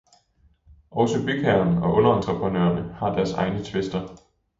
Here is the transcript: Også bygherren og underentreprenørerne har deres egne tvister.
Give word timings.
Også 0.91 1.25
bygherren 1.25 1.77
og 1.77 1.93
underentreprenørerne 1.93 2.93
har 2.93 3.15
deres 3.15 3.31
egne 3.33 3.63
tvister. 3.63 4.07